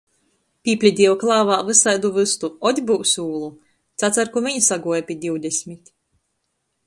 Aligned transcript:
Pīplidieju 0.67 1.17
klāvā 1.23 1.57
vysaidu 1.67 2.11
vystu, 2.15 2.49
ot 2.71 2.81
byus 2.87 3.13
ūlu! 3.25 3.51
Cacarku 4.05 4.45
viņ 4.49 4.59
saguoja 4.69 5.05
pi 5.11 5.19
divdesmit. 5.27 5.93